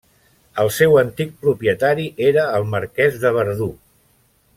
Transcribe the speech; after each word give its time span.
El 0.61 0.69
seu 0.77 0.95
antic 1.01 1.35
propietari 1.43 2.07
era 2.31 2.47
el 2.61 2.65
marquès 2.73 3.19
de 3.27 3.33
Verdú. 3.37 3.69